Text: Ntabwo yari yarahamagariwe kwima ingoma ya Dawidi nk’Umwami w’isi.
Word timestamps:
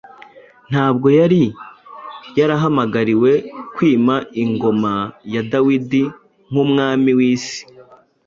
Ntabwo 0.69 1.07
yari 1.19 1.43
yarahamagariwe 2.37 3.31
kwima 3.75 4.15
ingoma 4.43 4.93
ya 5.33 5.41
Dawidi 5.51 6.03
nk’Umwami 6.49 7.11
w’isi. 7.17 7.59